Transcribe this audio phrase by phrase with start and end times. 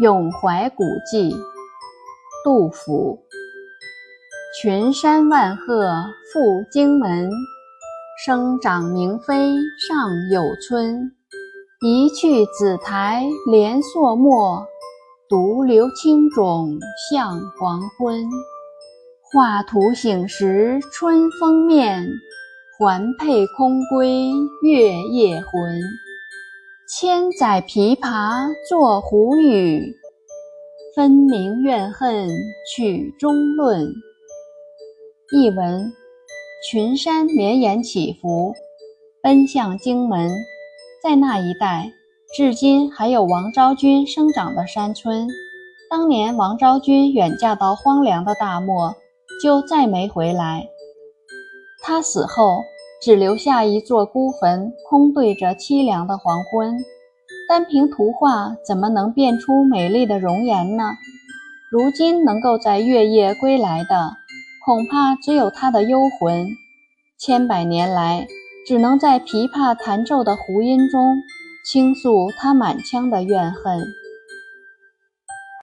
[0.00, 1.36] 咏怀古迹，
[2.42, 3.18] 杜甫。
[4.58, 7.30] 群山万壑赴荆门，
[8.24, 9.52] 生长明妃
[9.86, 11.12] 尚有春。
[11.82, 14.64] 一去紫台连朔漠，
[15.28, 16.78] 独留青冢
[17.10, 18.24] 向黄昏。
[19.30, 22.08] 画图醒时春风面，
[22.78, 24.30] 环佩空归
[24.62, 25.80] 月夜魂。
[26.94, 29.96] 千载琵琶作胡语，
[30.94, 32.28] 分明怨恨
[32.70, 33.90] 曲中论。
[35.32, 35.90] 译文：
[36.68, 38.52] 群山绵延起伏，
[39.22, 40.36] 奔向荆门。
[41.02, 41.90] 在那一带，
[42.36, 45.26] 至今还有王昭君生长的山村。
[45.90, 48.94] 当年王昭君远嫁到荒凉的大漠，
[49.42, 50.68] 就再没回来。
[51.80, 52.60] 她死后。
[53.02, 56.78] 只留下一座孤坟，空对着凄凉的黄昏。
[57.48, 60.92] 单凭图画，怎么能变出美丽的容颜呢？
[61.68, 64.12] 如今能够在月夜归来的，
[64.64, 66.46] 恐怕只有他的幽魂。
[67.18, 68.28] 千百年来，
[68.64, 71.16] 只能在琵琶弹奏的胡音中，
[71.66, 73.84] 倾诉他满腔的怨恨。